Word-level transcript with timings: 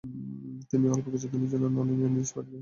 তিনি 0.69 0.85
অল্প 0.87 1.05
কিছুদিনের 1.13 1.49
জন্য 1.51 1.65
নানইয়াং 1.67 2.01
এ 2.03 2.15
নিজ 2.15 2.29
বাড়িতে 2.29 2.35
বসবাস 2.35 2.35
করেন। 2.47 2.59